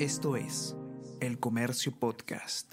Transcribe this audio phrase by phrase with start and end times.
[0.00, 0.74] Esto es
[1.20, 2.72] El Comercio Podcast.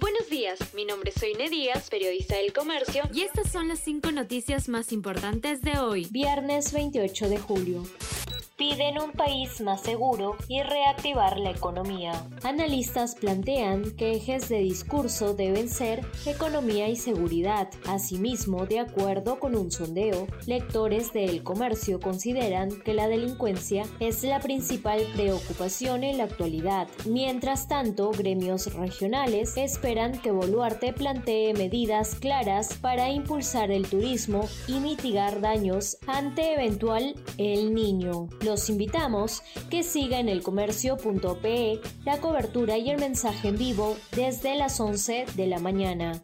[0.00, 4.10] Buenos días, mi nombre es Soine Díaz, periodista del Comercio, y estas son las cinco
[4.10, 7.82] noticias más importantes de hoy, viernes 28 de julio
[8.58, 12.28] piden un país más seguro y reactivar la economía.
[12.42, 17.70] Analistas plantean que ejes de discurso deben ser economía y seguridad.
[17.86, 24.40] Asimismo, de acuerdo con un sondeo, lectores del comercio consideran que la delincuencia es la
[24.40, 26.88] principal preocupación en la actualidad.
[27.06, 34.80] Mientras tanto, gremios regionales esperan que Boluarte plantee medidas claras para impulsar el turismo y
[34.80, 38.26] mitigar daños ante eventual El Niño.
[38.48, 44.80] Los invitamos que siga en elcomercio.pe la cobertura y el mensaje en vivo desde las
[44.80, 46.20] 11 de la mañana.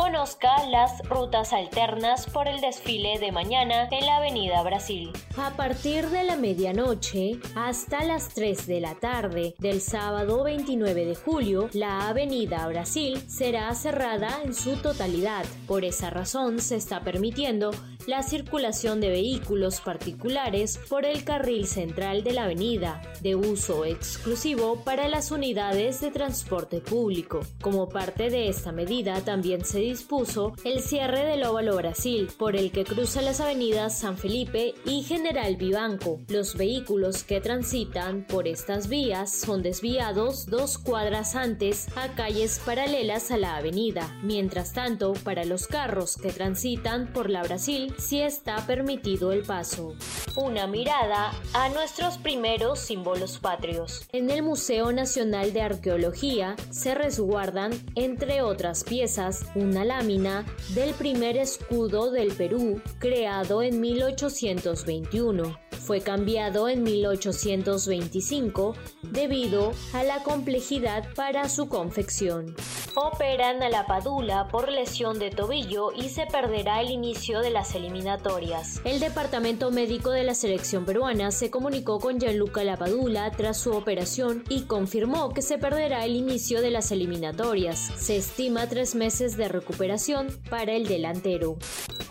[0.00, 5.12] Conozca las rutas alternas por el desfile de mañana en la Avenida Brasil.
[5.36, 11.14] A partir de la medianoche hasta las 3 de la tarde del sábado 29 de
[11.14, 15.44] julio, la Avenida Brasil será cerrada en su totalidad.
[15.66, 17.70] Por esa razón se está permitiendo
[18.06, 24.82] la circulación de vehículos particulares por el carril central de la avenida, de uso exclusivo
[24.84, 27.40] para las unidades de transporte público.
[27.60, 32.70] Como parte de esta medida también se dispuso el cierre del Óvalo Brasil, por el
[32.70, 36.20] que cruza las avenidas San Felipe y General Vivanco.
[36.28, 43.30] Los vehículos que transitan por estas vías son desviados dos cuadras antes a calles paralelas
[43.30, 44.18] a la avenida.
[44.22, 49.94] Mientras tanto, para los carros que transitan por la Brasil, sí está permitido el paso.
[50.36, 54.06] Una mirada a nuestros primeros símbolos patrios.
[54.12, 61.36] En el Museo Nacional de Arqueología se resguardan, entre otras piezas, una lámina del primer
[61.36, 65.58] escudo del Perú, creado en 1821.
[65.80, 72.54] Fue cambiado en 1825 debido a la complejidad para su confección.
[72.94, 77.74] Operan a la Padula por lesión de tobillo y se perderá el inicio de las
[77.76, 78.80] eliminatorias.
[78.84, 84.42] El departamento médico de la selección peruana se comunicó con Gianluca Lapadula tras su operación
[84.48, 87.78] y confirmó que se perderá el inicio de las eliminatorias.
[87.96, 91.58] Se estima tres meses de recuperación para el delantero.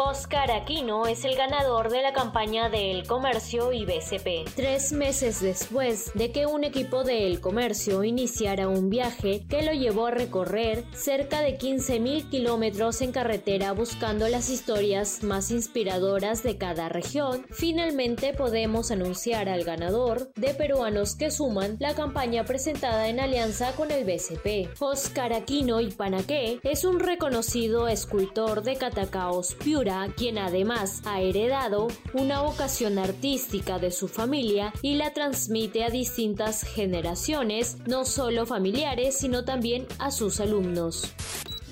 [0.01, 4.49] Oscar Aquino es el ganador de la campaña de El Comercio y BCP.
[4.55, 9.73] Tres meses después de que un equipo de El Comercio iniciara un viaje que lo
[9.73, 16.57] llevó a recorrer cerca de 15.000 kilómetros en carretera buscando las historias más inspiradoras de
[16.57, 23.19] cada región, finalmente podemos anunciar al ganador de peruanos que suman la campaña presentada en
[23.19, 24.81] alianza con el BCP.
[24.81, 31.87] Oscar Aquino y Panaqué es un reconocido escultor de Catacaos Piura quien además ha heredado
[32.13, 39.17] una vocación artística de su familia y la transmite a distintas generaciones, no solo familiares,
[39.17, 41.13] sino también a sus alumnos.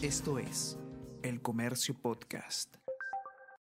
[0.01, 0.77] Esto es
[1.21, 2.86] El Comercio Podcast.